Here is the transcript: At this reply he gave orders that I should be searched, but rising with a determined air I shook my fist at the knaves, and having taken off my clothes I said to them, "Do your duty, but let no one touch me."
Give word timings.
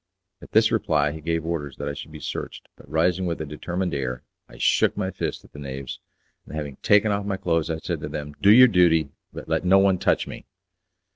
At 0.41 0.53
this 0.53 0.71
reply 0.71 1.11
he 1.11 1.21
gave 1.21 1.45
orders 1.45 1.77
that 1.77 1.87
I 1.87 1.93
should 1.93 2.11
be 2.11 2.19
searched, 2.19 2.67
but 2.75 2.89
rising 2.89 3.27
with 3.27 3.39
a 3.39 3.45
determined 3.45 3.93
air 3.93 4.23
I 4.49 4.57
shook 4.57 4.97
my 4.97 5.11
fist 5.11 5.45
at 5.45 5.53
the 5.53 5.59
knaves, 5.59 5.99
and 6.47 6.55
having 6.55 6.77
taken 6.77 7.11
off 7.11 7.23
my 7.23 7.37
clothes 7.37 7.69
I 7.69 7.77
said 7.77 7.99
to 8.01 8.07
them, 8.09 8.33
"Do 8.41 8.51
your 8.51 8.67
duty, 8.67 9.09
but 9.31 9.47
let 9.47 9.63
no 9.63 9.77
one 9.77 9.99
touch 9.99 10.25
me." 10.25 10.47